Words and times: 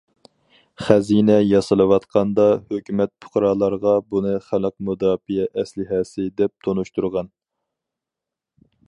خەزىنە 0.85 1.33
ياسىلىۋاتقاندا، 1.47 2.45
ھۆكۈمەت 2.75 3.13
پۇقرالارغا 3.25 3.93
بۇنى 4.15 4.33
خەلق 4.47 4.75
مۇداپىئە 4.89 5.47
ئەسلىھەسى 5.53 6.27
دەپ 6.43 6.69
تونۇشتۇرغان. 6.69 7.31